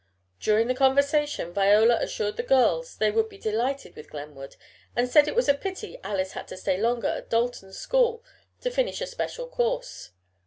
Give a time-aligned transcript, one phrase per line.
[0.39, 4.55] During the conversation Viola assured the girls they would be delighted with Glenwood
[4.95, 8.23] and said it was a pity Alice had to stay longer at Dalton school
[8.61, 10.09] to finish a special course.